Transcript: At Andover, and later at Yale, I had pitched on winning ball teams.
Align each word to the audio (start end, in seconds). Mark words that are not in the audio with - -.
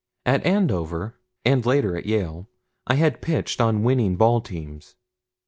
At 0.25 0.43
Andover, 0.47 1.13
and 1.45 1.63
later 1.63 1.95
at 1.95 2.07
Yale, 2.07 2.49
I 2.87 2.95
had 2.95 3.21
pitched 3.21 3.61
on 3.61 3.83
winning 3.83 4.15
ball 4.15 4.41
teams. 4.41 4.95